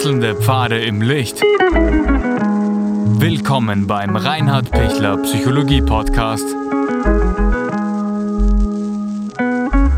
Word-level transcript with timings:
Wechselnde 0.00 0.34
Pfade 0.34 0.82
im 0.82 1.02
Licht. 1.02 1.42
Willkommen 3.20 3.86
beim 3.86 4.16
Reinhard 4.16 4.70
Pichler 4.70 5.18
Psychologie 5.18 5.82
Podcast. 5.82 6.46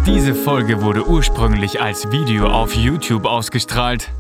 Diese 0.05 0.34
Folge 0.34 0.83
wurde 0.83 1.07
ursprünglich 1.07 1.80
als 1.80 2.11
Video 2.11 2.48
auf 2.48 2.75
YouTube 2.75 3.27
ausgestrahlt. 3.27 4.11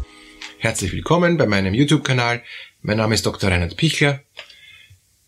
Herzlich 0.58 0.92
willkommen 0.92 1.36
bei 1.36 1.46
meinem 1.46 1.74
YouTube-Kanal. 1.74 2.44
Mein 2.82 2.98
Name 2.98 3.16
ist 3.16 3.26
Dr. 3.26 3.50
Reinhard 3.50 3.76
Pichler. 3.76 4.20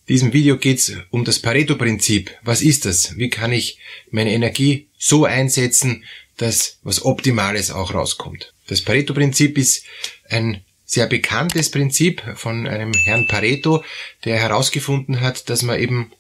In 0.06 0.14
diesem 0.14 0.32
Video 0.32 0.56
geht 0.56 0.78
es 0.78 0.92
um 1.10 1.24
das 1.24 1.40
Pareto-Prinzip. 1.40 2.30
Was 2.44 2.62
ist 2.62 2.84
das? 2.84 3.16
Wie 3.16 3.28
kann 3.28 3.50
ich 3.50 3.80
meine 4.12 4.32
Energie 4.32 4.86
so 4.98 5.24
einsetzen, 5.24 6.04
dass 6.36 6.78
was 6.84 7.04
Optimales 7.04 7.72
auch 7.72 7.92
rauskommt? 7.92 8.54
Das 8.68 8.82
Pareto-Prinzip 8.82 9.58
ist 9.58 9.84
ein 10.28 10.64
sehr 10.84 11.06
bekanntes 11.06 11.70
Prinzip 11.70 12.22
von 12.36 12.66
einem 12.66 12.92
Herrn 12.92 13.26
Pareto, 13.26 13.84
der 14.24 14.38
herausgefunden 14.38 15.20
hat, 15.20 15.48
dass 15.48 15.62
man 15.62 15.80
eben 15.80 16.12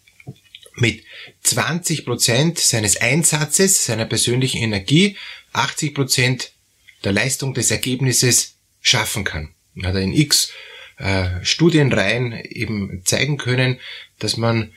mit 0.76 1.04
20 1.42 2.04
Prozent 2.04 2.58
seines 2.58 2.96
Einsatzes, 2.96 3.84
seiner 3.84 4.06
persönlichen 4.06 4.62
Energie, 4.62 5.16
80 5.52 5.94
Prozent 5.94 6.52
der 7.04 7.12
Leistung 7.12 7.54
des 7.54 7.70
Ergebnisses 7.70 8.56
schaffen 8.80 9.24
kann. 9.24 9.54
Man 9.74 9.92
hat 9.92 10.02
in 10.02 10.12
x 10.12 10.52
äh, 10.98 11.44
Studienreihen 11.44 12.32
eben 12.32 13.02
zeigen 13.04 13.36
können, 13.36 13.80
dass 14.18 14.36
man 14.36 14.72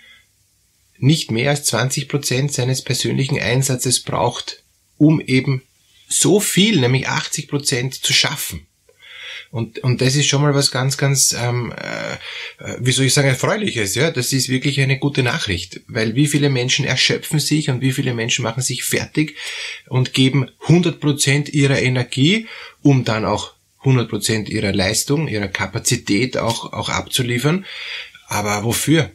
nicht 0.97 1.31
mehr 1.31 1.51
als 1.51 1.65
20 1.65 2.09
Prozent 2.09 2.53
seines 2.53 2.83
persönlichen 2.83 3.39
Einsatzes 3.39 4.01
braucht, 4.01 4.63
um 4.97 5.21
eben 5.21 5.63
so 6.09 6.39
viel, 6.39 6.79
nämlich 6.79 7.07
80 7.07 7.47
Prozent, 7.47 7.93
zu 7.93 8.13
schaffen. 8.13 8.65
Und, 9.51 9.79
und 9.79 10.01
das 10.01 10.15
ist 10.15 10.27
schon 10.27 10.41
mal 10.41 10.53
was 10.53 10.71
ganz, 10.71 10.97
ganz, 10.97 11.35
ähm, 11.39 11.73
äh, 11.73 12.75
wie 12.79 12.91
soll 12.91 13.05
ich 13.05 13.13
sagen, 13.13 13.27
erfreuliches. 13.27 13.95
Ja, 13.95 14.11
das 14.11 14.33
ist 14.33 14.49
wirklich 14.49 14.79
eine 14.81 14.99
gute 14.99 15.23
Nachricht, 15.23 15.81
weil 15.87 16.15
wie 16.15 16.27
viele 16.27 16.49
Menschen 16.49 16.85
erschöpfen 16.85 17.39
sich 17.39 17.69
und 17.69 17.81
wie 17.81 17.91
viele 17.91 18.13
Menschen 18.13 18.43
machen 18.43 18.61
sich 18.63 18.83
fertig 18.83 19.35
und 19.87 20.13
geben 20.13 20.49
100 20.61 20.99
Prozent 20.99 21.49
ihrer 21.49 21.81
Energie, 21.81 22.47
um 22.81 23.03
dann 23.03 23.25
auch 23.25 23.53
100 23.79 24.09
Prozent 24.09 24.49
ihrer 24.49 24.73
Leistung, 24.73 25.27
ihrer 25.27 25.47
Kapazität 25.47 26.37
auch, 26.37 26.73
auch 26.73 26.89
abzuliefern. 26.89 27.65
Aber 28.27 28.63
wofür? 28.63 29.11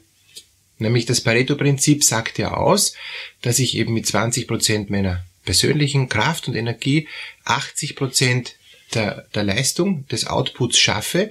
Nämlich 0.78 1.06
das 1.06 1.20
Pareto-Prinzip 1.20 2.02
sagt 2.02 2.38
ja 2.38 2.54
aus, 2.54 2.94
dass 3.40 3.58
ich 3.58 3.76
eben 3.76 3.94
mit 3.94 4.06
20 4.06 4.48
Prozent 4.48 4.90
meiner 4.90 5.24
persönlichen 5.44 6.08
Kraft 6.08 6.48
und 6.48 6.54
Energie 6.54 7.08
80 7.44 7.96
Prozent 7.96 8.56
der, 8.94 9.26
der 9.34 9.44
Leistung, 9.44 10.06
des 10.08 10.26
Outputs 10.26 10.78
schaffe 10.78 11.30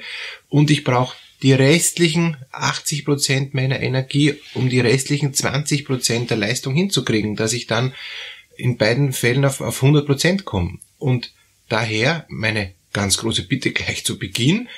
und 0.49 0.71
ich 0.71 0.83
brauche 0.83 1.15
die 1.41 1.53
restlichen 1.53 2.37
80 2.51 3.05
Prozent 3.05 3.53
meiner 3.53 3.79
Energie, 3.79 4.35
um 4.53 4.69
die 4.69 4.79
restlichen 4.79 5.33
20 5.33 5.85
Prozent 5.85 6.29
der 6.29 6.37
Leistung 6.37 6.75
hinzukriegen, 6.75 7.35
dass 7.35 7.53
ich 7.53 7.67
dann 7.67 7.93
in 8.57 8.77
beiden 8.77 9.11
Fällen 9.11 9.45
auf, 9.45 9.61
auf 9.61 9.81
100 9.81 10.05
Prozent 10.05 10.45
komme. 10.45 10.77
Und 10.99 11.33
daher 11.67 12.25
meine 12.29 12.73
ganz 12.93 13.17
große 13.17 13.43
Bitte 13.43 13.71
gleich 13.73 14.05
zu 14.05 14.19
Beginn, 14.19 14.69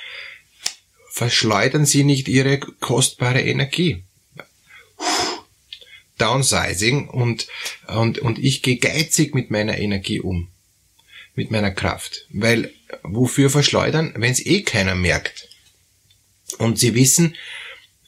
verschleudern 1.10 1.86
Sie 1.86 2.04
nicht 2.04 2.28
Ihre 2.28 2.58
kostbare 2.58 3.42
Energie. 3.42 4.02
Downsizing 6.18 7.08
und, 7.08 7.48
und, 7.88 8.20
und 8.20 8.38
ich 8.38 8.62
gehe 8.62 8.76
geizig 8.76 9.34
mit 9.34 9.50
meiner 9.50 9.78
Energie 9.78 10.20
um. 10.20 10.48
Mit 11.34 11.50
meiner 11.50 11.72
Kraft. 11.72 12.26
Weil, 12.30 12.72
wofür 13.02 13.50
verschleudern, 13.50 14.14
wenn 14.16 14.32
es 14.32 14.44
eh 14.44 14.62
keiner 14.62 14.94
merkt? 14.94 15.48
Und 16.58 16.78
Sie 16.78 16.94
wissen, 16.94 17.34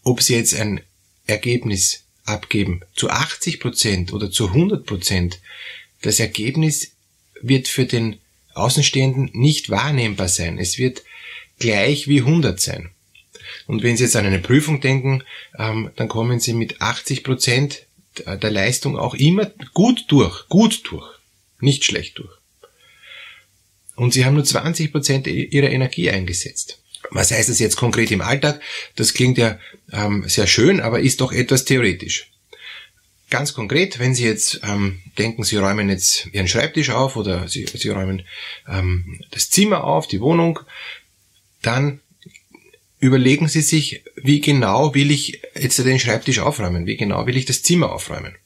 ob 0.02 0.22
Sie 0.22 0.34
jetzt 0.34 0.54
ein 0.54 0.80
Ergebnis 1.26 2.04
abgeben 2.24 2.82
zu 2.94 3.10
80 3.10 3.60
Prozent 3.60 4.12
oder 4.12 4.30
zu 4.30 4.48
100 4.48 4.86
Prozent, 4.86 5.40
das 6.02 6.20
Ergebnis 6.20 6.92
wird 7.42 7.68
für 7.68 7.86
den 7.86 8.20
Außenstehenden 8.54 9.30
nicht 9.32 9.70
wahrnehmbar 9.70 10.28
sein. 10.28 10.58
Es 10.58 10.78
wird 10.78 11.02
gleich 11.58 12.08
wie 12.08 12.20
100 12.20 12.60
sein. 12.60 12.90
Und 13.66 13.82
wenn 13.82 13.96
Sie 13.96 14.04
jetzt 14.04 14.16
an 14.16 14.26
eine 14.26 14.38
Prüfung 14.38 14.80
denken, 14.80 15.22
ähm, 15.58 15.90
dann 15.96 16.08
kommen 16.08 16.40
Sie 16.40 16.52
mit 16.52 16.80
80 16.80 17.24
Prozent 17.24 17.86
der 18.24 18.50
Leistung 18.50 18.96
auch 18.98 19.14
immer 19.14 19.46
gut 19.74 20.06
durch, 20.08 20.48
gut 20.48 20.82
durch, 20.90 21.06
nicht 21.60 21.84
schlecht 21.84 22.18
durch. 22.18 22.32
Und 23.96 24.12
sie 24.12 24.24
haben 24.24 24.34
nur 24.34 24.44
20 24.44 24.92
Prozent 24.92 25.26
ihrer 25.26 25.70
Energie 25.70 26.10
eingesetzt. 26.10 26.78
Was 27.10 27.30
heißt 27.30 27.48
das 27.48 27.58
jetzt 27.58 27.76
konkret 27.76 28.10
im 28.10 28.20
Alltag? 28.20 28.60
Das 28.94 29.14
klingt 29.14 29.38
ja 29.38 29.58
ähm, 29.92 30.24
sehr 30.28 30.46
schön, 30.46 30.80
aber 30.80 31.00
ist 31.00 31.20
doch 31.20 31.32
etwas 31.32 31.64
theoretisch. 31.64 32.30
Ganz 33.28 33.54
konkret, 33.54 33.98
wenn 33.98 34.14
Sie 34.14 34.24
jetzt 34.24 34.60
ähm, 34.62 35.00
denken, 35.18 35.42
Sie 35.42 35.56
räumen 35.56 35.88
jetzt 35.88 36.28
Ihren 36.32 36.46
Schreibtisch 36.46 36.90
auf 36.90 37.16
oder 37.16 37.48
Sie, 37.48 37.66
Sie 37.66 37.88
räumen 37.88 38.22
ähm, 38.68 39.20
das 39.32 39.50
Zimmer 39.50 39.82
auf, 39.82 40.06
die 40.06 40.20
Wohnung, 40.20 40.60
dann 41.60 42.00
überlegen 43.00 43.48
Sie 43.48 43.62
sich, 43.62 44.02
wie 44.14 44.40
genau 44.40 44.94
will 44.94 45.10
ich 45.10 45.42
jetzt 45.54 45.78
den 45.78 45.98
Schreibtisch 45.98 46.38
aufräumen, 46.38 46.86
wie 46.86 46.96
genau 46.96 47.26
will 47.26 47.36
ich 47.36 47.46
das 47.46 47.62
Zimmer 47.62 47.92
aufräumen. 47.92 48.36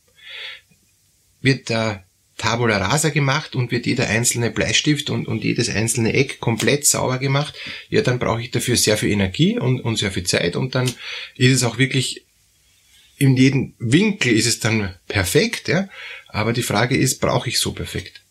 Wird 1.43 1.69
der 1.69 2.05
Tabula 2.41 2.79
rasa 2.79 3.11
gemacht 3.11 3.55
und 3.55 3.71
wird 3.71 3.85
jeder 3.85 4.09
einzelne 4.09 4.51
Bleistift 4.51 5.11
und, 5.11 5.29
und 5.29 5.45
jedes 5.45 5.69
einzelne 5.69 6.15
Eck 6.15 6.41
komplett 6.41 6.87
sauber 6.87 7.19
gemacht, 7.19 7.55
ja, 7.91 8.01
dann 8.01 8.19
brauche 8.19 8.41
ich 8.41 8.51
dafür 8.51 8.77
sehr 8.77 8.97
viel 8.97 9.11
Energie 9.11 9.59
und, 9.59 9.81
und 9.81 9.97
sehr 9.97 10.11
viel 10.11 10.25
Zeit 10.25 10.57
und 10.57 10.75
dann 10.75 10.87
ist 11.37 11.53
es 11.53 11.63
auch 11.63 11.77
wirklich 11.77 12.25
in 13.19 13.37
jedem 13.37 13.75
Winkel 13.79 14.33
ist 14.33 14.47
es 14.47 14.61
dann 14.61 14.95
perfekt, 15.07 15.69
ja. 15.69 15.89
Aber 16.29 16.55
die 16.55 16.63
Frage 16.63 16.97
ist, 16.97 17.21
brauche 17.21 17.51
ich 17.51 17.59
so 17.59 17.73
perfekt? 17.73 18.23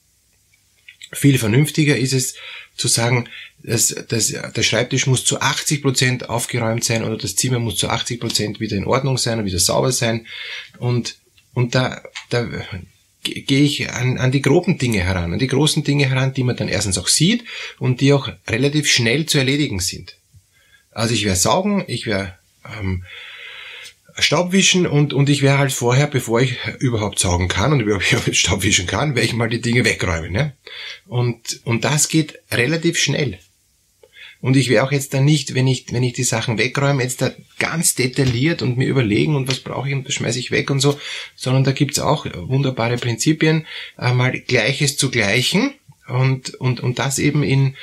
Viel 1.12 1.38
vernünftiger 1.38 1.96
ist 1.96 2.14
es 2.14 2.34
zu 2.76 2.88
sagen, 2.88 3.30
dass, 3.62 3.90
dass 4.08 4.30
der 4.30 4.64
Schreibtisch 4.64 5.06
muss 5.06 5.26
zu 5.26 5.40
80 5.40 5.84
Prozent 5.84 6.30
aufgeräumt 6.30 6.84
sein 6.84 7.04
oder 7.04 7.18
das 7.18 7.36
Zimmer 7.36 7.60
muss 7.60 7.76
zu 7.76 7.90
80 7.90 8.20
Prozent 8.20 8.60
wieder 8.60 8.78
in 8.78 8.86
Ordnung 8.86 9.20
sein 9.20 9.38
und 9.38 9.46
wieder 9.46 9.60
sauber 9.60 9.92
sein. 9.92 10.26
Und, 10.80 11.18
und 11.54 11.76
da, 11.76 12.02
da 12.30 12.50
gehe 13.24 13.64
ich 13.64 13.90
an, 13.90 14.18
an 14.18 14.32
die 14.32 14.42
groben 14.42 14.78
Dinge 14.78 15.00
heran, 15.00 15.34
an 15.34 15.40
die 15.40 15.48
großen 15.48 15.84
Dinge 15.84 16.10
heran, 16.10 16.34
die 16.34 16.44
man 16.44 16.56
dann 16.56 16.68
erstens 16.68 16.98
auch 16.98 17.08
sieht 17.08 17.44
und 17.78 18.02
die 18.02 18.14
auch 18.14 18.30
relativ 18.48 18.90
schnell 18.90 19.26
zu 19.26 19.38
erledigen 19.38 19.80
sind. 19.80 20.16
Also 20.92 21.14
ich 21.14 21.26
werde 21.26 21.40
saugen, 21.40 21.84
ich 21.88 22.06
werde 22.08 22.34
ähm, 22.80 23.04
Staubwischen 24.18 24.86
und, 24.86 25.14
und 25.14 25.30
ich 25.30 25.42
werde 25.42 25.60
halt 25.60 25.72
vorher, 25.72 26.08
bevor 26.08 26.42
ich 26.42 26.58
überhaupt 26.80 27.20
saugen 27.20 27.48
kann 27.48 27.74
und 27.74 27.82
überhaupt 27.82 28.06
Staubwischen 28.36 28.88
kann, 28.88 29.16
werde 29.16 29.28
ich 29.28 29.34
mal 29.34 29.50
die 29.50 29.62
Dinge 29.62 29.86
wegräumen. 29.86 30.36
Ja? 30.36 30.52
Und, 31.08 31.62
und 31.64 31.86
das 31.86 32.10
geht 32.10 32.40
relativ 32.52 32.98
schnell. 32.98 33.40
Und 34.42 34.56
ich 34.56 34.70
werde 34.70 34.88
auch 34.88 34.92
jetzt 34.92 35.14
da 35.14 35.20
nicht, 35.20 35.54
wenn 35.54 35.68
ich, 35.68 35.92
wenn 35.92 36.04
ich 36.04 36.14
die 36.14 36.24
Sachen 36.24 36.58
wegräume, 36.58 37.04
jetzt 37.04 37.22
da 37.22 37.32
ganz 37.58 37.96
detailliert 37.96 38.62
und 38.62 38.78
mir 38.78 38.88
überlegen 38.88 39.36
und 39.36 39.50
was 39.50 39.60
brauche 39.60 39.90
ich 39.90 39.96
und 39.96 40.08
was 40.08 40.14
schmeiße 40.14 40.40
ich 40.40 40.52
weg 40.52 40.70
und 40.70 40.80
so, 40.80 40.98
sondern 41.36 41.66
da 41.66 41.72
gibt's 41.72 42.00
auch 42.00 42.26
wunderbare 42.26 42.98
Prinzipien, 42.98 43.66
einmal 43.98 44.40
Gleiches 44.40 44.96
zu 44.96 45.12
gleichen 45.12 45.74
und, 46.08 46.52
und, 46.56 46.80
und 46.80 47.00
das 47.00 47.20
eben 47.20 47.44
in, 47.44 47.76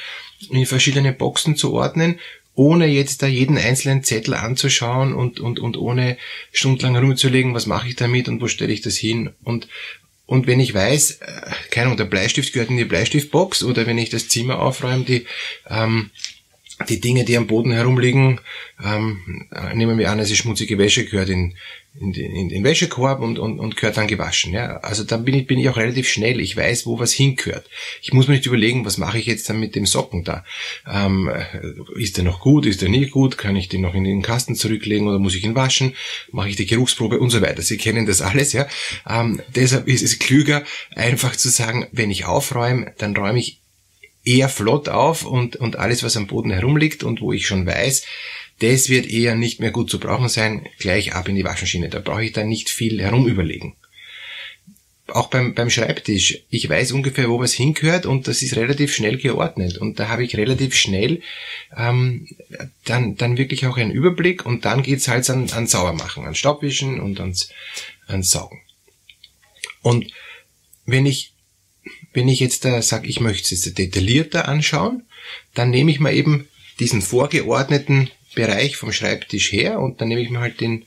in 0.50 0.64
verschiedene 0.64 1.12
Boxen 1.12 1.56
zu 1.56 1.74
ordnen 1.74 2.18
ohne 2.56 2.86
jetzt 2.86 3.22
da 3.22 3.26
jeden 3.26 3.58
einzelnen 3.58 4.02
Zettel 4.02 4.34
anzuschauen 4.34 5.12
und, 5.12 5.40
und, 5.40 5.60
und 5.60 5.76
ohne 5.76 6.16
stundenlang 6.52 6.94
herumzulegen, 6.94 7.54
was 7.54 7.66
mache 7.66 7.88
ich 7.88 7.96
damit 7.96 8.28
und 8.28 8.40
wo 8.40 8.48
stelle 8.48 8.72
ich 8.72 8.80
das 8.80 8.96
hin. 8.96 9.30
Und, 9.44 9.68
und 10.24 10.46
wenn 10.46 10.58
ich 10.58 10.72
weiß, 10.72 11.18
äh, 11.20 11.50
keine 11.70 11.86
Ahnung, 11.86 11.98
der 11.98 12.06
Bleistift 12.06 12.54
gehört 12.54 12.70
in 12.70 12.78
die 12.78 12.86
Bleistiftbox 12.86 13.62
oder 13.62 13.86
wenn 13.86 13.98
ich 13.98 14.08
das 14.08 14.28
Zimmer 14.28 14.58
aufräume, 14.58 15.04
die, 15.04 15.26
ähm, 15.68 16.10
die 16.88 17.00
Dinge, 17.00 17.24
die 17.24 17.36
am 17.36 17.46
Boden 17.46 17.72
herumliegen, 17.72 18.40
ähm, 18.84 19.46
nehmen 19.74 19.98
wir 19.98 20.10
an, 20.10 20.18
es 20.18 20.30
ist 20.30 20.36
schmutzige 20.36 20.76
Wäsche, 20.76 21.06
gehört 21.06 21.30
in, 21.30 21.54
in, 21.98 22.12
in 22.12 22.48
den 22.50 22.64
Wäschekorb 22.64 23.20
und, 23.20 23.38
und, 23.38 23.58
und 23.58 23.76
gehört 23.76 23.96
dann 23.96 24.06
gewaschen. 24.06 24.52
Ja? 24.52 24.76
Also 24.78 25.02
dann 25.02 25.24
bin 25.24 25.34
ich, 25.34 25.46
bin 25.46 25.58
ich 25.58 25.70
auch 25.70 25.78
relativ 25.78 26.06
schnell. 26.06 26.38
Ich 26.38 26.54
weiß, 26.54 26.84
wo 26.84 26.98
was 26.98 27.12
hingehört. 27.12 27.68
Ich 28.02 28.12
muss 28.12 28.28
mir 28.28 28.34
nicht 28.34 28.44
überlegen, 28.44 28.84
was 28.84 28.98
mache 28.98 29.18
ich 29.18 29.24
jetzt 29.24 29.48
dann 29.48 29.58
mit 29.58 29.74
dem 29.74 29.86
Socken 29.86 30.22
da. 30.24 30.44
Ähm, 30.86 31.30
ist 31.96 32.18
der 32.18 32.24
noch 32.24 32.40
gut, 32.40 32.66
ist 32.66 32.82
der 32.82 32.90
nie 32.90 33.06
gut? 33.06 33.38
Kann 33.38 33.56
ich 33.56 33.70
den 33.70 33.80
noch 33.80 33.94
in 33.94 34.04
den 34.04 34.20
Kasten 34.20 34.54
zurücklegen 34.54 35.08
oder 35.08 35.18
muss 35.18 35.34
ich 35.34 35.44
ihn 35.44 35.54
waschen? 35.54 35.94
Mache 36.30 36.50
ich 36.50 36.56
die 36.56 36.66
Geruchsprobe 36.66 37.18
und 37.18 37.30
so 37.30 37.40
weiter. 37.40 37.62
Sie 37.62 37.78
kennen 37.78 38.04
das 38.04 38.20
alles. 38.20 38.52
ja. 38.52 38.66
Ähm, 39.08 39.40
deshalb 39.54 39.88
ist 39.88 40.02
es 40.02 40.18
klüger, 40.18 40.62
einfach 40.94 41.34
zu 41.36 41.48
sagen, 41.48 41.86
wenn 41.92 42.10
ich 42.10 42.26
aufräume, 42.26 42.92
dann 42.98 43.16
räume 43.16 43.38
ich 43.38 43.60
eher 44.26 44.48
flott 44.48 44.88
auf 44.88 45.24
und, 45.24 45.56
und 45.56 45.76
alles, 45.76 46.02
was 46.02 46.16
am 46.16 46.26
Boden 46.26 46.50
herumliegt 46.50 47.04
und 47.04 47.20
wo 47.20 47.32
ich 47.32 47.46
schon 47.46 47.66
weiß, 47.66 48.04
das 48.58 48.88
wird 48.88 49.06
eher 49.06 49.34
nicht 49.34 49.60
mehr 49.60 49.70
gut 49.70 49.90
zu 49.90 50.00
brauchen 50.00 50.28
sein, 50.28 50.66
gleich 50.78 51.14
ab 51.14 51.28
in 51.28 51.36
die 51.36 51.44
Waschmaschine. 51.44 51.88
Da 51.88 52.00
brauche 52.00 52.24
ich 52.24 52.32
dann 52.32 52.48
nicht 52.48 52.68
viel 52.68 53.00
herumüberlegen. 53.00 53.74
auch 55.08 55.28
beim, 55.28 55.54
beim 55.54 55.70
Schreibtisch. 55.70 56.42
Ich 56.50 56.68
weiß 56.68 56.92
ungefähr, 56.92 57.28
wo 57.28 57.38
was 57.38 57.52
hingehört 57.52 58.06
und 58.06 58.26
das 58.26 58.42
ist 58.42 58.56
relativ 58.56 58.94
schnell 58.94 59.18
geordnet. 59.18 59.78
Und 59.78 60.00
da 60.00 60.08
habe 60.08 60.24
ich 60.24 60.36
relativ 60.36 60.74
schnell 60.74 61.20
ähm, 61.76 62.26
dann, 62.84 63.16
dann 63.16 63.36
wirklich 63.36 63.66
auch 63.66 63.76
einen 63.76 63.92
Überblick 63.92 64.44
und 64.44 64.64
dann 64.64 64.82
geht's 64.82 65.06
halt 65.06 65.28
an, 65.30 65.48
an 65.50 65.66
Saubermachen, 65.66 66.24
an 66.24 66.34
Staubwischen 66.34 66.98
und 66.98 67.20
ans, 67.20 67.50
ans 68.08 68.30
Saugen. 68.30 68.60
Und 69.82 70.10
wenn 70.86 71.06
ich, 71.06 71.32
wenn 72.12 72.28
ich 72.28 72.40
jetzt 72.40 72.64
da 72.64 72.80
sage, 72.82 73.08
ich 73.08 73.20
möchte 73.20 73.54
es 73.54 73.64
jetzt 73.64 73.78
detaillierter 73.78 74.48
anschauen, 74.48 75.02
dann 75.54 75.70
nehme 75.70 75.90
ich 75.90 76.00
mal 76.00 76.14
eben 76.14 76.48
diesen 76.78 77.02
vorgeordneten 77.02 78.10
Bereich 78.34 78.76
vom 78.76 78.92
Schreibtisch 78.92 79.52
her 79.52 79.80
und 79.80 80.00
dann 80.00 80.08
nehme 80.08 80.20
ich 80.20 80.30
mir 80.30 80.40
halt 80.40 80.60
den, 80.60 80.84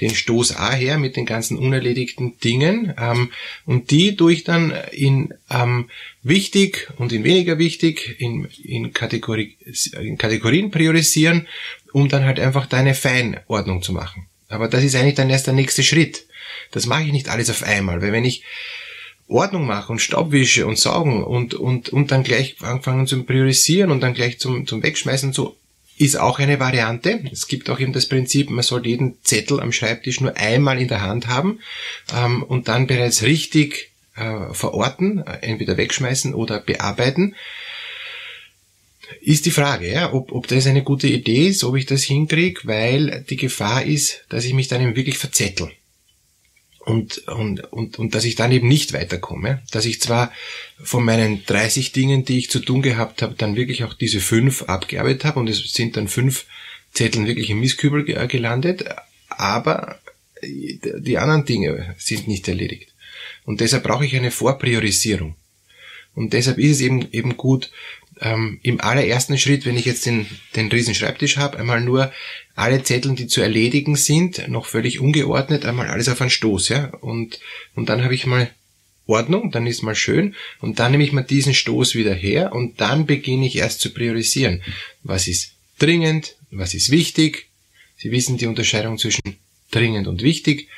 den 0.00 0.14
Stoß 0.14 0.56
A 0.56 0.72
her 0.72 0.98
mit 0.98 1.16
den 1.16 1.24
ganzen 1.24 1.56
unerledigten 1.56 2.38
Dingen 2.38 2.92
ähm, 2.98 3.30
und 3.64 3.90
die 3.90 4.16
durch 4.16 4.44
dann 4.44 4.72
in 4.92 5.32
ähm, 5.50 5.88
wichtig 6.22 6.90
und 6.98 7.12
in 7.12 7.24
weniger 7.24 7.58
wichtig 7.58 8.16
in, 8.18 8.48
in, 8.62 8.92
Kategorie, 8.92 9.56
in 10.00 10.18
Kategorien 10.18 10.70
priorisieren, 10.70 11.46
um 11.92 12.08
dann 12.08 12.24
halt 12.24 12.40
einfach 12.40 12.66
deine 12.66 12.94
Feinordnung 12.94 13.82
zu 13.82 13.92
machen. 13.92 14.26
Aber 14.48 14.68
das 14.68 14.84
ist 14.84 14.94
eigentlich 14.94 15.14
dann 15.14 15.30
erst 15.30 15.46
der 15.46 15.54
nächste 15.54 15.82
Schritt. 15.82 16.26
Das 16.70 16.86
mache 16.86 17.04
ich 17.04 17.12
nicht 17.12 17.28
alles 17.28 17.50
auf 17.50 17.62
einmal, 17.62 18.02
weil 18.02 18.12
wenn 18.12 18.24
ich 18.24 18.42
Ordnung 19.28 19.66
mache 19.66 19.92
und 19.92 20.00
Staubwische 20.00 20.66
und 20.66 20.78
Saugen 20.78 21.24
und, 21.24 21.54
und, 21.54 21.88
und 21.88 22.10
dann 22.10 22.22
gleich 22.22 22.56
anfangen 22.60 23.06
zum 23.06 23.24
Priorisieren 23.24 23.90
und 23.90 24.00
dann 24.00 24.14
gleich 24.14 24.38
zum, 24.38 24.66
zum 24.66 24.82
Wegschmeißen 24.82 25.32
so, 25.32 25.56
ist 25.96 26.16
auch 26.16 26.38
eine 26.38 26.58
Variante. 26.58 27.22
Es 27.32 27.46
gibt 27.46 27.70
auch 27.70 27.78
eben 27.78 27.92
das 27.92 28.06
Prinzip, 28.06 28.50
man 28.50 28.64
soll 28.64 28.86
jeden 28.86 29.16
Zettel 29.22 29.60
am 29.60 29.72
Schreibtisch 29.72 30.20
nur 30.20 30.36
einmal 30.36 30.80
in 30.80 30.88
der 30.88 31.02
Hand 31.02 31.28
haben 31.28 31.60
ähm, 32.14 32.42
und 32.42 32.68
dann 32.68 32.86
bereits 32.86 33.22
richtig 33.22 33.90
äh, 34.16 34.52
verorten, 34.52 35.24
äh, 35.26 35.38
entweder 35.42 35.76
wegschmeißen 35.76 36.34
oder 36.34 36.60
bearbeiten. 36.60 37.34
Ist 39.20 39.46
die 39.46 39.50
Frage, 39.50 39.90
ja, 39.90 40.12
ob, 40.12 40.32
ob 40.32 40.48
das 40.48 40.66
eine 40.66 40.82
gute 40.82 41.06
Idee 41.06 41.48
ist, 41.48 41.62
ob 41.62 41.76
ich 41.76 41.86
das 41.86 42.02
hinkriege, 42.02 42.62
weil 42.64 43.24
die 43.30 43.36
Gefahr 43.36 43.84
ist, 43.84 44.24
dass 44.28 44.44
ich 44.44 44.52
mich 44.52 44.68
dann 44.68 44.82
eben 44.82 44.96
wirklich 44.96 45.18
verzettel 45.18 45.70
und, 46.84 47.26
und, 47.28 47.72
und, 47.72 47.98
und 47.98 48.14
dass 48.14 48.24
ich 48.24 48.34
dann 48.34 48.52
eben 48.52 48.68
nicht 48.68 48.92
weiterkomme. 48.92 49.62
Dass 49.70 49.86
ich 49.86 50.00
zwar 50.00 50.32
von 50.82 51.04
meinen 51.04 51.44
30 51.46 51.92
Dingen, 51.92 52.24
die 52.24 52.38
ich 52.38 52.50
zu 52.50 52.60
tun 52.60 52.82
gehabt 52.82 53.22
habe, 53.22 53.34
dann 53.36 53.56
wirklich 53.56 53.84
auch 53.84 53.94
diese 53.94 54.20
fünf 54.20 54.62
abgearbeitet 54.62 55.24
habe 55.24 55.40
und 55.40 55.48
es 55.48 55.72
sind 55.72 55.96
dann 55.96 56.08
fünf 56.08 56.46
Zetteln 56.92 57.26
wirklich 57.26 57.50
im 57.50 57.60
Mistkübel 57.60 58.04
gelandet, 58.04 58.84
aber 59.28 59.98
die 60.42 61.18
anderen 61.18 61.44
Dinge 61.44 61.94
sind 61.98 62.28
nicht 62.28 62.46
erledigt. 62.48 62.92
Und 63.44 63.60
deshalb 63.60 63.84
brauche 63.84 64.04
ich 64.04 64.16
eine 64.16 64.30
Vorpriorisierung. 64.30 65.36
Und 66.14 66.32
deshalb 66.32 66.58
ist 66.58 66.72
es 66.72 66.80
eben, 66.80 67.10
eben 67.12 67.36
gut, 67.36 67.70
ähm, 68.24 68.58
im 68.62 68.80
allerersten 68.80 69.38
Schritt, 69.38 69.66
wenn 69.66 69.76
ich 69.76 69.84
jetzt 69.84 70.06
den, 70.06 70.26
den 70.56 70.68
riesen 70.68 70.94
Schreibtisch 70.94 71.36
habe, 71.36 71.58
einmal 71.58 71.80
nur 71.80 72.12
alle 72.56 72.82
Zettel, 72.82 73.14
die 73.14 73.26
zu 73.26 73.40
erledigen 73.40 73.96
sind, 73.96 74.48
noch 74.48 74.66
völlig 74.66 74.98
ungeordnet, 74.98 75.66
einmal 75.66 75.88
alles 75.88 76.08
auf 76.08 76.20
einen 76.20 76.30
Stoß, 76.30 76.70
ja. 76.70 76.86
Und, 77.00 77.38
und 77.74 77.88
dann 77.88 78.02
habe 78.02 78.14
ich 78.14 78.26
mal 78.26 78.50
Ordnung, 79.06 79.50
dann 79.50 79.66
ist 79.66 79.82
mal 79.82 79.94
schön 79.94 80.34
und 80.60 80.78
dann 80.78 80.92
nehme 80.92 81.04
ich 81.04 81.12
mal 81.12 81.22
diesen 81.22 81.52
Stoß 81.52 81.94
wieder 81.94 82.14
her 82.14 82.52
und 82.54 82.80
dann 82.80 83.04
beginne 83.04 83.46
ich 83.46 83.56
erst 83.56 83.80
zu 83.80 83.92
priorisieren. 83.92 84.62
Was 85.02 85.28
ist 85.28 85.52
dringend, 85.78 86.36
was 86.50 86.72
ist 86.72 86.90
wichtig? 86.90 87.48
Sie 87.98 88.10
wissen 88.10 88.38
die 88.38 88.46
Unterscheidung 88.46 88.96
zwischen 88.96 89.36
dringend 89.70 90.06
und 90.06 90.22
wichtig. 90.22 90.68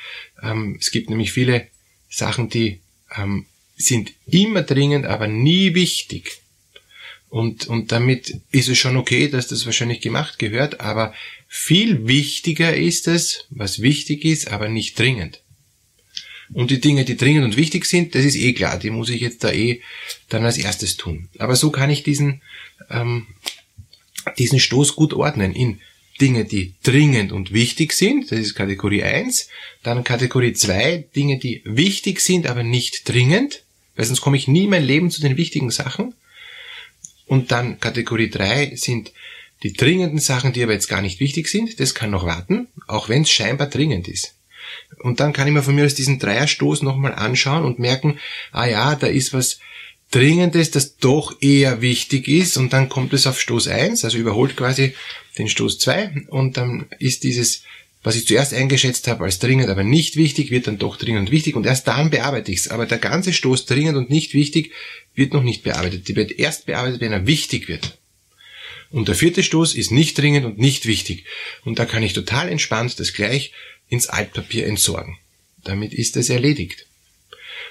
Ähm, 0.43 0.77
es 0.79 0.91
gibt 0.91 1.09
nämlich 1.09 1.31
viele 1.31 1.67
Sachen, 2.09 2.49
die 2.49 2.81
ähm, 3.15 3.45
sind 3.77 4.11
immer 4.25 4.63
dringend, 4.63 5.05
aber 5.05 5.27
nie 5.27 5.73
wichtig. 5.73 6.41
Und, 7.29 7.67
und 7.67 7.91
damit 7.91 8.39
ist 8.51 8.69
es 8.69 8.77
schon 8.77 8.95
okay, 8.95 9.27
dass 9.27 9.47
das 9.47 9.65
wahrscheinlich 9.65 9.99
gemacht 10.01 10.39
gehört, 10.39 10.79
aber 10.79 11.13
viel 11.47 12.07
wichtiger 12.07 12.75
ist 12.75 13.07
es, 13.07 13.45
was 13.49 13.81
wichtig 13.81 14.23
ist, 14.23 14.49
aber 14.49 14.69
nicht 14.69 14.97
dringend. 14.97 15.41
Und 16.53 16.71
die 16.71 16.79
Dinge, 16.79 17.03
die 17.03 17.17
dringend 17.17 17.43
und 17.43 17.57
wichtig 17.57 17.85
sind, 17.85 18.15
das 18.15 18.23
ist 18.23 18.37
eh 18.37 18.53
klar, 18.53 18.79
die 18.79 18.89
muss 18.89 19.09
ich 19.09 19.19
jetzt 19.19 19.43
da 19.43 19.51
eh 19.51 19.81
dann 20.29 20.45
als 20.45 20.57
erstes 20.57 20.95
tun. 20.95 21.27
Aber 21.39 21.57
so 21.57 21.71
kann 21.71 21.89
ich 21.89 22.03
diesen, 22.03 22.41
ähm, 22.89 23.27
diesen 24.37 24.59
Stoß 24.59 24.95
gut 24.95 25.13
ordnen 25.13 25.53
in 25.53 25.81
Dinge, 26.21 26.45
die 26.45 26.73
dringend 26.83 27.31
und 27.31 27.51
wichtig 27.51 27.93
sind, 27.93 28.31
das 28.31 28.39
ist 28.39 28.55
Kategorie 28.55 29.03
1, 29.03 29.49
dann 29.83 30.03
Kategorie 30.03 30.53
2, 30.53 31.09
Dinge, 31.15 31.37
die 31.37 31.61
wichtig 31.65 32.21
sind, 32.21 32.47
aber 32.47 32.63
nicht 32.63 33.07
dringend, 33.07 33.63
weil 33.95 34.05
sonst 34.05 34.21
komme 34.21 34.37
ich 34.37 34.47
nie 34.47 34.63
in 34.63 34.69
mein 34.69 34.83
Leben 34.83 35.11
zu 35.11 35.21
den 35.21 35.37
wichtigen 35.37 35.69
Sachen. 35.69 36.15
Und 37.27 37.51
dann 37.51 37.79
Kategorie 37.79 38.29
3 38.29 38.75
sind 38.75 39.11
die 39.63 39.73
dringenden 39.73 40.19
Sachen, 40.19 40.53
die 40.53 40.63
aber 40.63 40.73
jetzt 40.73 40.87
gar 40.87 41.01
nicht 41.01 41.19
wichtig 41.19 41.47
sind. 41.47 41.79
Das 41.79 41.95
kann 41.95 42.11
noch 42.11 42.25
warten, 42.25 42.67
auch 42.87 43.09
wenn 43.09 43.23
es 43.23 43.31
scheinbar 43.31 43.67
dringend 43.67 44.07
ist. 44.07 44.35
Und 44.99 45.19
dann 45.19 45.33
kann 45.33 45.47
ich 45.47 45.53
mir 45.53 45.63
von 45.63 45.75
mir 45.75 45.85
aus 45.85 45.95
diesen 45.95 46.19
Dreierstoß 46.19 46.81
nochmal 46.81 47.13
anschauen 47.13 47.63
und 47.63 47.79
merken, 47.79 48.19
ah 48.51 48.65
ja, 48.65 48.95
da 48.95 49.07
ist 49.07 49.33
was 49.33 49.59
Dringendes, 50.09 50.71
das 50.71 50.97
doch 50.97 51.41
eher 51.41 51.81
wichtig 51.81 52.29
ist 52.29 52.55
und 52.55 52.71
dann 52.71 52.87
kommt 52.87 53.11
es 53.11 53.27
auf 53.27 53.41
Stoß 53.41 53.67
1, 53.67 54.05
also 54.05 54.17
überholt 54.17 54.55
quasi 54.55 54.95
den 55.37 55.49
Stoß 55.49 55.79
2 55.79 56.27
und 56.29 56.55
dann 56.55 56.85
ist 56.97 57.23
dieses, 57.23 57.63
was 58.07 58.15
ich 58.15 58.25
zuerst 58.25 58.53
eingeschätzt 58.53 59.09
habe 59.09 59.25
als 59.25 59.37
dringend, 59.37 59.67
aber 59.67 59.83
nicht 59.83 60.15
wichtig, 60.15 60.49
wird 60.49 60.67
dann 60.67 60.77
doch 60.77 60.95
dringend 60.95 61.27
und 61.27 61.31
wichtig 61.31 61.57
und 61.57 61.65
erst 61.65 61.89
dann 61.89 62.09
bearbeite 62.09 62.53
ich 62.53 62.59
es. 62.59 62.69
Aber 62.69 62.85
der 62.85 62.99
ganze 62.99 63.33
Stoß 63.33 63.65
dringend 63.65 63.97
und 63.97 64.09
nicht 64.09 64.33
wichtig 64.33 64.71
wird 65.13 65.33
noch 65.33 65.43
nicht 65.43 65.63
bearbeitet. 65.63 66.07
Die 66.07 66.15
wird 66.15 66.31
erst 66.31 66.67
bearbeitet, 66.67 67.01
wenn 67.01 67.11
er 67.11 67.27
wichtig 67.27 67.67
wird. 67.67 67.97
Und 68.91 69.09
der 69.09 69.15
vierte 69.15 69.43
Stoß 69.43 69.75
ist 69.75 69.91
nicht 69.91 70.17
dringend 70.17 70.45
und 70.45 70.57
nicht 70.57 70.85
wichtig. 70.85 71.25
Und 71.65 71.79
da 71.79 71.85
kann 71.85 72.01
ich 72.01 72.13
total 72.13 72.47
entspannt 72.47 72.97
das 72.97 73.11
gleich 73.11 73.51
ins 73.89 74.07
Altpapier 74.07 74.67
entsorgen. 74.67 75.17
Damit 75.65 75.93
ist 75.93 76.15
es 76.15 76.29
erledigt. 76.29 76.85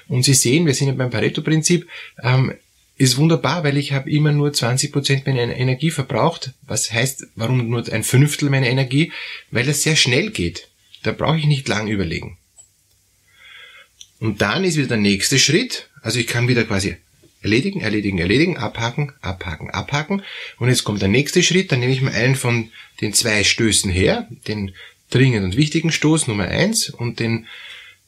Und 0.07 0.21
Sie 0.21 0.35
sehen, 0.35 0.67
wir 0.67 0.75
sind 0.75 0.89
ja 0.89 0.93
beim 0.93 1.09
Pareto-Prinzip, 1.09 1.87
ähm, 2.21 2.53
ist 2.97 3.17
wunderbar, 3.17 3.63
weil 3.63 3.77
ich 3.77 3.91
habe 3.91 4.09
immer 4.09 4.31
nur 4.31 4.49
20% 4.49 5.23
meiner 5.25 5.55
Energie 5.55 5.91
verbraucht. 5.91 6.53
Was 6.63 6.91
heißt, 6.91 7.27
warum 7.35 7.69
nur 7.69 7.87
ein 7.91 8.03
Fünftel 8.03 8.49
meiner 8.49 8.67
Energie? 8.67 9.11
Weil 9.51 9.65
das 9.65 9.83
sehr 9.83 9.95
schnell 9.95 10.31
geht. 10.31 10.69
Da 11.03 11.11
brauche 11.11 11.37
ich 11.37 11.45
nicht 11.45 11.67
lang 11.67 11.87
überlegen. 11.87 12.37
Und 14.19 14.41
dann 14.41 14.63
ist 14.63 14.77
wieder 14.77 14.87
der 14.87 14.97
nächste 14.97 15.37
Schritt. 15.37 15.89
Also 16.01 16.19
ich 16.19 16.25
kann 16.25 16.47
wieder 16.47 16.63
quasi 16.63 16.97
erledigen, 17.41 17.81
erledigen, 17.81 18.17
erledigen, 18.17 18.57
abhaken, 18.57 19.13
abhaken, 19.21 19.69
abhaken. 19.69 20.23
Und 20.57 20.69
jetzt 20.69 20.83
kommt 20.83 21.01
der 21.01 21.07
nächste 21.07 21.43
Schritt, 21.43 21.71
dann 21.71 21.79
nehme 21.79 21.93
ich 21.93 22.01
mir 22.01 22.11
einen 22.11 22.35
von 22.35 22.71
den 23.01 23.13
zwei 23.13 23.43
Stößen 23.43 23.91
her, 23.91 24.27
den 24.47 24.73
dringend 25.11 25.45
und 25.45 25.55
wichtigen 25.55 25.91
Stoß 25.91 26.27
Nummer 26.27 26.45
eins 26.45 26.89
und 26.89 27.19
den 27.19 27.47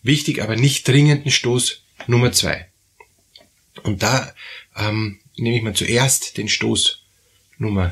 wichtig, 0.02 0.42
aber 0.42 0.56
nicht 0.56 0.88
dringenden 0.88 1.32
Stoß 1.32 1.84
Nummer 2.08 2.32
zwei. 2.32 2.68
Und 3.84 4.04
da 4.04 4.34
ähm, 4.80 5.20
nehme 5.38 5.58
ich 5.58 5.64
mir 5.64 5.74
zuerst 5.74 6.38
den 6.38 6.50
Stoß 6.50 7.04
Nummer 7.58 7.92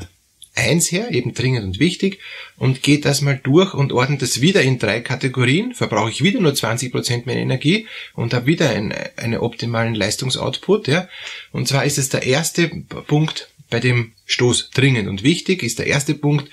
eins 0.58 0.90
her, 0.90 1.10
eben 1.12 1.34
dringend 1.34 1.64
und 1.64 1.78
wichtig, 1.78 2.18
und 2.56 2.82
geht 2.82 3.04
das 3.04 3.20
mal 3.20 3.40
durch 3.42 3.74
und 3.74 3.92
ordnet 3.92 4.22
das 4.22 4.40
wieder 4.40 4.62
in 4.62 4.78
drei 4.78 5.00
Kategorien, 5.00 5.74
verbrauche 5.74 6.10
ich 6.10 6.22
wieder 6.22 6.40
nur 6.40 6.52
20% 6.52 7.22
meiner 7.26 7.40
Energie 7.40 7.86
und 8.14 8.34
habe 8.34 8.46
wieder 8.46 8.70
einen, 8.70 8.92
einen 9.16 9.38
optimalen 9.38 9.94
Leistungsoutput. 9.94 10.88
Ja. 10.88 11.08
Und 11.52 11.68
zwar 11.68 11.84
ist 11.84 11.98
es 11.98 12.08
der 12.08 12.24
erste 12.24 12.68
Punkt 12.68 13.50
bei 13.70 13.80
dem 13.80 14.12
Stoß 14.26 14.70
dringend 14.70 15.08
und 15.08 15.22
wichtig, 15.22 15.62
ist 15.62 15.78
der 15.78 15.86
erste 15.86 16.14
Punkt, 16.14 16.50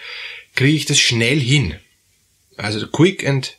kriege 0.55 0.77
ich 0.77 0.85
das 0.85 0.99
schnell 0.99 1.39
hin. 1.39 1.75
Also 2.57 2.87
quick 2.87 3.27
and 3.27 3.57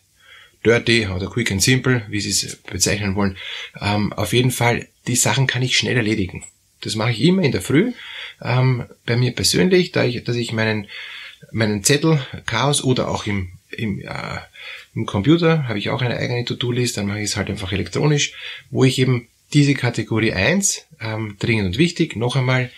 dirty 0.65 1.07
oder 1.07 1.29
quick 1.29 1.51
and 1.51 1.63
simple, 1.63 2.05
wie 2.09 2.21
Sie 2.21 2.31
es 2.31 2.57
bezeichnen 2.57 3.15
wollen. 3.15 3.37
Ähm, 3.81 4.13
auf 4.13 4.33
jeden 4.33 4.51
Fall, 4.51 4.89
die 5.07 5.17
Sachen 5.17 5.47
kann 5.47 5.63
ich 5.63 5.77
schnell 5.77 5.97
erledigen. 5.97 6.45
Das 6.81 6.95
mache 6.95 7.11
ich 7.11 7.21
immer 7.23 7.43
in 7.43 7.53
der 7.53 7.63
Früh 7.63 7.93
ähm, 8.43 8.85
bei 9.05 9.17
mir 9.17 9.33
persönlich, 9.33 9.93
da 9.93 10.05
ich, 10.05 10.23
dass 10.25 10.37
ich 10.37 10.53
meinen, 10.53 10.89
meinen 11.53 11.85
Zettel, 11.85 12.21
Chaos 12.47 12.85
oder 12.85 13.09
auch 13.09 13.27
im, 13.27 13.53
im, 13.71 14.01
äh, 14.01 14.39
im 14.95 15.07
Computer 15.07 15.69
habe 15.69 15.79
ich 15.79 15.91
auch 15.91 16.03
eine 16.03 16.17
eigene 16.17 16.45
To-Do-List, 16.45 16.97
dann 16.97 17.07
mache 17.07 17.21
ich 17.21 17.31
es 17.31 17.37
halt 17.37 17.49
einfach 17.49 17.73
elektronisch, 17.73 18.33
wo 18.71 18.85
ich 18.85 18.99
eben 18.99 19.29
diese 19.53 19.75
Kategorie 19.75 20.33
1, 20.33 20.87
ähm, 21.01 21.37
dringend 21.39 21.67
und 21.67 21.79
wichtig, 21.79 22.17
noch 22.17 22.37
einmal 22.37 22.71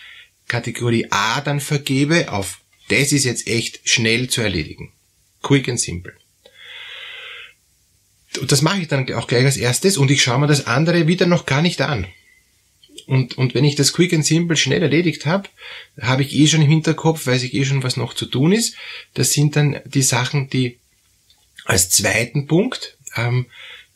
Kategorie 0.48 1.06
A 1.10 1.40
dann 1.40 1.60
vergebe 1.60 2.32
auf 2.32 2.60
das 2.88 3.12
ist 3.12 3.24
jetzt 3.24 3.46
echt 3.46 3.80
schnell 3.88 4.28
zu 4.28 4.40
erledigen. 4.40 4.92
Quick 5.42 5.68
and 5.68 5.78
simple. 5.78 6.14
Und 8.40 8.50
das 8.50 8.62
mache 8.62 8.80
ich 8.80 8.88
dann 8.88 9.10
auch 9.12 9.26
gleich 9.26 9.44
als 9.44 9.56
erstes 9.56 9.98
und 9.98 10.10
ich 10.10 10.22
schaue 10.22 10.38
mir 10.38 10.46
das 10.46 10.66
andere 10.66 11.06
wieder 11.06 11.26
noch 11.26 11.44
gar 11.44 11.62
nicht 11.62 11.80
an. 11.80 12.06
Und, 13.06 13.38
und 13.38 13.54
wenn 13.54 13.64
ich 13.64 13.76
das 13.76 13.92
Quick 13.92 14.12
and 14.12 14.24
Simple 14.24 14.56
schnell 14.56 14.82
erledigt 14.82 15.26
habe, 15.26 15.48
habe 16.00 16.22
ich 16.22 16.34
eh 16.34 16.46
schon 16.46 16.62
im 16.62 16.68
Hinterkopf, 16.68 17.26
weiß 17.26 17.42
ich 17.42 17.54
eh 17.54 17.64
schon, 17.64 17.82
was 17.82 17.96
noch 17.96 18.14
zu 18.14 18.26
tun 18.26 18.52
ist. 18.52 18.76
Das 19.14 19.32
sind 19.32 19.56
dann 19.56 19.80
die 19.84 20.02
Sachen, 20.02 20.48
die 20.50 20.78
als 21.64 21.90
zweiten 21.90 22.46
Punkt 22.46 22.96
ähm, 23.16 23.46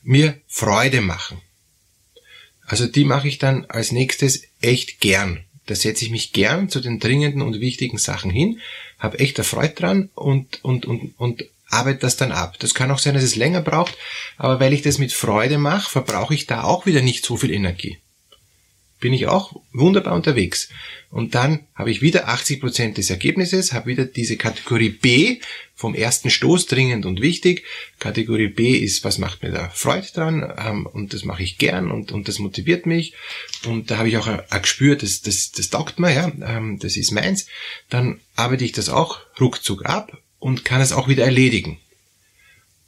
mir 0.03 0.41
Freude 0.47 1.01
machen. 1.01 1.41
Also 2.67 2.87
die 2.87 3.05
mache 3.05 3.29
ich 3.29 3.39
dann 3.39 3.67
als 3.67 3.93
nächstes 3.93 4.45
echt 4.61 5.01
gern. 5.01 5.45
Da 5.67 5.75
setze 5.75 6.05
ich 6.05 6.11
mich 6.11 6.33
gern 6.33 6.69
zu 6.69 6.81
den 6.81 6.99
dringenden 6.99 7.43
und 7.43 7.61
wichtigen 7.61 7.99
Sachen 7.99 8.31
hin, 8.31 8.61
habe 8.99 9.19
echt 9.19 9.39
Freude 9.39 9.75
dran 9.75 10.11
und, 10.15 10.65
und, 10.65 10.87
und, 10.87 11.15
und 11.19 11.45
arbeite 11.69 12.01
das 12.01 12.17
dann 12.17 12.33
ab. 12.33 12.59
Das 12.59 12.75
kann 12.75 12.91
auch 12.91 12.99
sein, 12.99 13.15
dass 13.15 13.23
es 13.23 13.37
länger 13.37 13.63
braucht, 13.63 13.97
aber 14.37 14.61
weil 14.61 14.73
ich 14.73 14.83
das 14.83 14.99
mit 14.99 15.13
Freude 15.13 15.59
mache, 15.59 15.91
verbrauche 15.91 16.35
ich 16.35 16.47
da 16.47 16.65
auch 16.65 16.87
wieder 16.87 17.01
nicht 17.01 17.25
so 17.25 17.37
viel 17.37 17.53
Energie 17.53 17.99
bin 19.03 19.13
ich 19.13 19.27
auch 19.27 19.61
wunderbar 19.73 20.15
unterwegs. 20.15 20.71
Und 21.11 21.35
dann 21.35 21.67
habe 21.75 21.91
ich 21.91 22.01
wieder 22.01 22.29
80 22.29 22.61
Prozent 22.61 22.97
des 22.97 23.11
Ergebnisses, 23.11 23.75
habe 23.75 23.91
wieder 23.91 24.07
diese 24.07 24.39
Kategorie 24.39 24.89
B 24.89 25.41
vom 25.75 25.95
ersten 25.95 26.31
Stoß 26.31 26.69
dringend 26.69 27.05
und 27.05 27.21
wichtig. 27.21 27.65
Kategorie 27.99 28.49
B 28.49 28.71
ist, 28.77 29.05
was 29.05 29.19
macht 29.19 29.43
mir 29.43 29.51
da 29.51 29.69
Freude 29.71 30.07
dran 30.15 30.51
ähm, 30.57 30.87
und 30.87 31.13
das 31.13 31.25
mache 31.25 31.43
ich 31.43 31.59
gern 31.59 31.91
und, 31.91 32.13
und 32.13 32.29
das 32.29 32.39
motiviert 32.39 32.87
mich. 32.87 33.15
Und 33.67 33.91
da 33.91 33.99
habe 33.99 34.09
ich 34.09 34.17
auch 34.17 34.29
ein, 34.29 34.63
Gespür, 34.63 34.97
das, 34.97 35.21
das, 35.21 35.51
das 35.51 35.69
taugt 35.69 35.99
mir, 35.99 36.15
ja, 36.15 36.33
ähm, 36.41 36.79
das 36.79 36.97
ist 36.97 37.11
meins. 37.11 37.47
Dann 37.91 38.21
arbeite 38.37 38.65
ich 38.65 38.73
das 38.73 38.89
auch 38.89 39.19
ruckzuck 39.39 39.85
ab 39.85 40.17
und 40.39 40.65
kann 40.65 40.81
es 40.81 40.93
auch 40.93 41.09
wieder 41.09 41.25
erledigen 41.25 41.82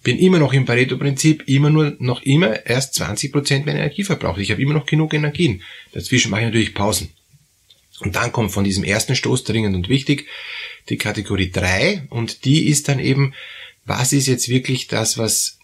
bin 0.05 0.19
immer 0.19 0.39
noch 0.39 0.53
im 0.53 0.67
Pareto-Prinzip, 0.67 1.49
immer 1.49 1.71
nur 1.71 1.97
noch 1.99 2.23
immer 2.23 2.65
erst 2.67 3.01
20% 3.01 3.65
meiner 3.65 3.81
Energie 3.81 4.05
verbraucht. 4.05 4.39
Ich 4.39 4.51
habe 4.51 4.63
immer 4.63 4.75
noch 4.75 4.87
genug 4.87 5.15
Energien. 5.15 5.63
Dazwischen 5.93 6.31
mache 6.31 6.43
ich 6.43 6.47
natürlich 6.47 6.75
Pausen. 6.75 7.11
Und 8.01 8.15
dann 8.15 8.31
kommt 8.31 8.53
von 8.53 8.65
diesem 8.65 8.85
ersten 8.85 9.17
Stoß 9.17 9.45
dringend 9.45 9.75
und 9.75 9.89
wichtig 9.89 10.27
die 10.89 10.99
Kategorie 10.99 11.51
3 11.51 12.09
und 12.11 12.45
die 12.45 12.67
ist 12.69 12.89
dann 12.89 12.99
eben, 12.99 13.35
was 13.87 14.13
ist 14.13 14.27
jetzt 14.27 14.49
wirklich 14.49 14.89
das, 14.89 15.17
was 15.17 15.59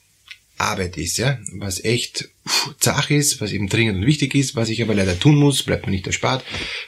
Arbeit 0.56 0.96
ist, 0.96 1.18
ja, 1.18 1.38
was 1.52 1.84
echt 1.84 2.28
zach 2.78 3.10
ist, 3.10 3.40
was 3.40 3.52
eben 3.52 3.68
dringend 3.68 3.98
und 3.98 4.06
wichtig 4.06 4.34
ist, 4.34 4.56
was 4.56 4.68
ich 4.68 4.82
aber 4.82 4.94
leider 4.94 5.18
tun 5.18 5.36
muss, 5.36 5.62
bleibt 5.62 5.86
mir 5.86 5.92
nicht 5.92 6.06
erspart. 6.06 6.44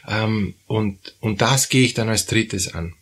Ähm, 0.08 0.54
und, 0.66 0.98
und 1.20 1.40
das 1.40 1.68
gehe 1.68 1.84
ich 1.84 1.94
dann 1.94 2.08
als 2.08 2.26
drittes 2.26 2.74
an. 2.74 2.94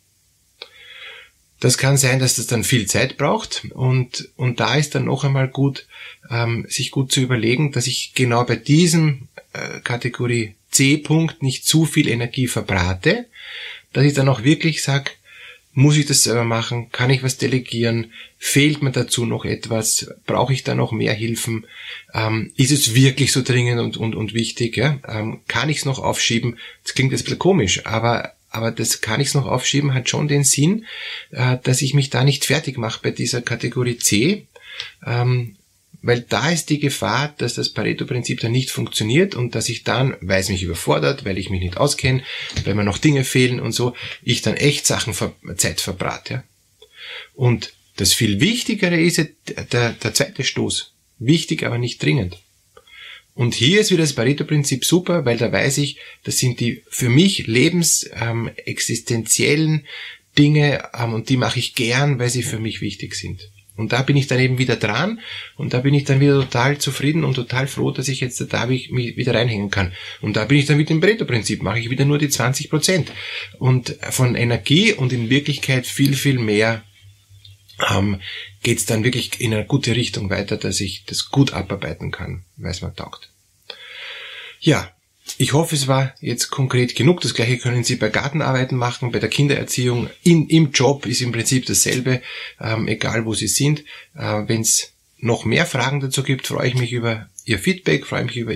Das 1.60 1.76
kann 1.76 1.98
sein, 1.98 2.18
dass 2.18 2.36
das 2.36 2.46
dann 2.46 2.64
viel 2.64 2.86
Zeit 2.86 3.18
braucht 3.18 3.66
und, 3.74 4.30
und 4.36 4.60
da 4.60 4.74
ist 4.76 4.94
dann 4.94 5.04
noch 5.04 5.24
einmal 5.24 5.48
gut, 5.48 5.86
ähm, 6.30 6.66
sich 6.68 6.90
gut 6.90 7.12
zu 7.12 7.20
überlegen, 7.20 7.70
dass 7.70 7.86
ich 7.86 8.12
genau 8.14 8.44
bei 8.44 8.56
diesem 8.56 9.28
äh, 9.52 9.80
Kategorie 9.80 10.54
C-Punkt 10.70 11.42
nicht 11.42 11.66
zu 11.66 11.84
viel 11.84 12.08
Energie 12.08 12.46
verbrate, 12.46 13.26
dass 13.92 14.04
ich 14.04 14.14
dann 14.14 14.28
auch 14.28 14.42
wirklich 14.42 14.82
sage, 14.82 15.10
muss 15.72 15.96
ich 15.96 16.06
das 16.06 16.24
selber 16.24 16.44
machen? 16.44 16.90
Kann 16.90 17.10
ich 17.10 17.22
was 17.22 17.36
delegieren? 17.36 18.12
Fehlt 18.38 18.82
mir 18.82 18.90
dazu 18.90 19.24
noch 19.24 19.44
etwas? 19.44 20.10
Brauche 20.26 20.52
ich 20.52 20.64
da 20.64 20.74
noch 20.74 20.90
mehr 20.90 21.14
Hilfen? 21.14 21.66
Ähm, 22.12 22.52
ist 22.56 22.72
es 22.72 22.94
wirklich 22.94 23.32
so 23.32 23.42
dringend 23.42 23.80
und, 23.80 23.96
und, 23.96 24.14
und 24.14 24.34
wichtig? 24.34 24.76
Ja? 24.76 24.98
Ähm, 25.06 25.40
kann 25.46 25.68
ich 25.68 25.78
es 25.78 25.84
noch 25.84 26.00
aufschieben? 26.00 26.58
Das 26.82 26.94
klingt 26.94 27.12
jetzt 27.12 27.22
ein 27.22 27.24
bisschen 27.24 27.38
komisch, 27.38 27.86
aber 27.86 28.32
aber 28.50 28.72
das 28.72 29.00
kann 29.00 29.20
ich 29.20 29.32
noch 29.34 29.46
aufschieben, 29.46 29.94
hat 29.94 30.08
schon 30.08 30.28
den 30.28 30.44
Sinn, 30.44 30.86
äh, 31.30 31.56
dass 31.62 31.82
ich 31.82 31.94
mich 31.94 32.10
da 32.10 32.24
nicht 32.24 32.44
fertig 32.44 32.76
mache 32.76 33.00
bei 33.02 33.10
dieser 33.10 33.42
Kategorie 33.42 33.96
C, 33.96 34.46
ähm, 35.06 35.56
weil 36.02 36.22
da 36.22 36.50
ist 36.50 36.70
die 36.70 36.78
Gefahr, 36.78 37.34
dass 37.38 37.54
das 37.54 37.68
Pareto-Prinzip 37.68 38.40
dann 38.40 38.52
nicht 38.52 38.70
funktioniert 38.70 39.34
und 39.34 39.54
dass 39.54 39.68
ich 39.68 39.84
dann, 39.84 40.16
weil 40.20 40.40
es 40.40 40.48
mich 40.48 40.62
überfordert, 40.62 41.24
weil 41.24 41.38
ich 41.38 41.50
mich 41.50 41.60
nicht 41.60 41.76
auskenne, 41.76 42.22
weil 42.64 42.74
mir 42.74 42.84
noch 42.84 42.98
Dinge 42.98 43.24
fehlen 43.24 43.60
und 43.60 43.72
so, 43.72 43.94
ich 44.22 44.42
dann 44.42 44.56
echt 44.56 44.86
Sachen 44.86 45.12
ver 45.14 45.34
Zeit 45.56 45.80
verbrate. 45.80 46.34
Ja? 46.34 46.44
Und 47.34 47.74
das 47.96 48.14
viel 48.14 48.40
Wichtigere 48.40 48.98
ist 48.98 49.18
der, 49.18 49.92
der 49.92 50.14
zweite 50.14 50.42
Stoß. 50.42 50.94
Wichtig, 51.18 51.64
aber 51.64 51.76
nicht 51.76 52.02
dringend. 52.02 52.38
Und 53.34 53.54
hier 53.54 53.80
ist 53.80 53.90
wieder 53.90 54.02
das 54.02 54.12
Pareto-Prinzip 54.14 54.84
super, 54.84 55.24
weil 55.24 55.38
da 55.38 55.50
weiß 55.50 55.78
ich, 55.78 55.98
das 56.24 56.38
sind 56.38 56.60
die 56.60 56.82
für 56.88 57.08
mich 57.08 57.46
lebensexistenziellen 57.46 59.70
ähm, 59.70 59.84
Dinge 60.36 60.82
ähm, 60.98 61.14
und 61.14 61.28
die 61.28 61.36
mache 61.36 61.58
ich 61.58 61.74
gern, 61.74 62.18
weil 62.18 62.30
sie 62.30 62.42
für 62.42 62.58
mich 62.58 62.80
wichtig 62.80 63.14
sind. 63.14 63.50
Und 63.76 63.92
da 63.92 64.02
bin 64.02 64.16
ich 64.16 64.26
dann 64.26 64.38
eben 64.38 64.58
wieder 64.58 64.76
dran 64.76 65.20
und 65.56 65.72
da 65.72 65.78
bin 65.78 65.94
ich 65.94 66.04
dann 66.04 66.20
wieder 66.20 66.34
total 66.34 66.76
zufrieden 66.76 67.24
und 67.24 67.32
total 67.32 67.66
froh, 67.66 67.90
dass 67.90 68.08
ich 68.08 68.20
jetzt 68.20 68.44
da 68.52 68.66
mich 68.66 68.94
wieder 68.94 69.34
reinhängen 69.34 69.70
kann. 69.70 69.92
Und 70.20 70.36
da 70.36 70.44
bin 70.44 70.58
ich 70.58 70.66
dann 70.66 70.76
mit 70.76 70.90
dem 70.90 71.00
Pareto-Prinzip, 71.00 71.62
mache 71.62 71.78
ich 71.78 71.88
wieder 71.88 72.04
nur 72.04 72.18
die 72.18 72.28
20 72.28 72.68
Prozent. 72.68 73.10
Und 73.58 73.96
von 74.10 74.34
Energie 74.34 74.92
und 74.92 75.14
in 75.14 75.30
Wirklichkeit 75.30 75.86
viel, 75.86 76.12
viel 76.12 76.38
mehr 76.38 76.82
ähm, 77.90 78.20
geht 78.62 78.78
es 78.78 78.86
dann 78.86 79.04
wirklich 79.04 79.40
in 79.40 79.54
eine 79.54 79.64
gute 79.64 79.96
Richtung 79.96 80.30
weiter, 80.30 80.56
dass 80.56 80.80
ich 80.80 81.04
das 81.06 81.30
gut 81.30 81.52
abarbeiten 81.52 82.10
kann, 82.10 82.44
weil 82.56 82.72
es 82.72 82.82
mir 82.82 82.94
taugt. 82.94 83.30
Ja, 84.60 84.90
ich 85.38 85.52
hoffe, 85.52 85.74
es 85.74 85.86
war 85.86 86.14
jetzt 86.20 86.50
konkret 86.50 86.94
genug. 86.94 87.20
Das 87.20 87.34
gleiche 87.34 87.58
können 87.58 87.84
Sie 87.84 87.96
bei 87.96 88.08
Gartenarbeiten 88.08 88.76
machen, 88.76 89.12
bei 89.12 89.18
der 89.18 89.28
Kindererziehung. 89.28 90.10
In, 90.22 90.48
Im 90.48 90.72
Job 90.72 91.06
ist 91.06 91.20
im 91.20 91.32
Prinzip 91.32 91.66
dasselbe, 91.66 92.20
ähm, 92.60 92.88
egal 92.88 93.24
wo 93.24 93.34
Sie 93.34 93.48
sind. 93.48 93.80
Äh, 94.14 94.42
Wenn 94.46 94.62
es 94.62 94.92
noch 95.18 95.44
mehr 95.44 95.66
Fragen 95.66 96.00
dazu 96.00 96.22
gibt, 96.22 96.46
freue 96.46 96.68
ich 96.68 96.74
mich 96.74 96.92
über 96.92 97.28
Ihr 97.44 97.58
Feedback, 97.58 98.06
freue 98.06 98.24
mich 98.24 98.36
über 98.36 98.54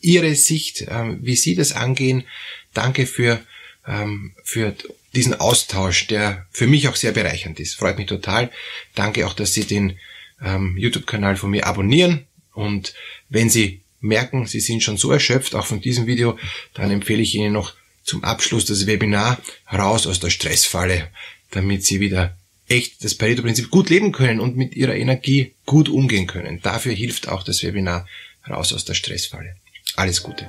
Ihre 0.00 0.34
Sicht, 0.34 0.86
ähm, 0.88 1.18
wie 1.22 1.36
Sie 1.36 1.54
das 1.54 1.72
angehen. 1.72 2.24
Danke 2.72 3.06
für, 3.06 3.40
ähm, 3.86 4.32
für 4.42 4.74
diesen 5.14 5.34
Austausch, 5.34 6.06
der 6.06 6.46
für 6.50 6.66
mich 6.66 6.88
auch 6.88 6.96
sehr 6.96 7.12
bereichernd 7.12 7.58
ist. 7.60 7.74
Freut 7.74 7.98
mich 7.98 8.06
total. 8.06 8.50
Danke 8.94 9.26
auch, 9.26 9.34
dass 9.34 9.52
Sie 9.52 9.64
den 9.64 9.98
ähm, 10.42 10.76
YouTube-Kanal 10.76 11.36
von 11.36 11.50
mir 11.50 11.66
abonnieren. 11.66 12.26
Und 12.52 12.94
wenn 13.28 13.50
Sie 13.50 13.80
merken, 14.00 14.46
Sie 14.46 14.60
sind 14.60 14.82
schon 14.82 14.96
so 14.96 15.10
erschöpft, 15.10 15.54
auch 15.54 15.66
von 15.66 15.80
diesem 15.80 16.06
Video, 16.06 16.38
dann 16.74 16.90
empfehle 16.90 17.22
ich 17.22 17.34
Ihnen 17.34 17.52
noch 17.52 17.74
zum 18.04 18.24
Abschluss 18.24 18.64
das 18.64 18.86
Webinar 18.86 19.40
raus 19.72 20.06
aus 20.06 20.20
der 20.20 20.30
Stressfalle, 20.30 21.08
damit 21.50 21.84
Sie 21.84 22.00
wieder 22.00 22.36
echt 22.68 23.04
das 23.04 23.14
Pareto-Prinzip 23.14 23.70
gut 23.70 23.90
leben 23.90 24.12
können 24.12 24.40
und 24.40 24.56
mit 24.56 24.74
Ihrer 24.74 24.94
Energie 24.94 25.52
gut 25.66 25.88
umgehen 25.88 26.26
können. 26.26 26.60
Dafür 26.62 26.92
hilft 26.92 27.28
auch 27.28 27.42
das 27.42 27.62
Webinar 27.62 28.06
raus 28.48 28.72
aus 28.72 28.84
der 28.84 28.94
Stressfalle. 28.94 29.56
Alles 29.96 30.22
Gute. 30.22 30.48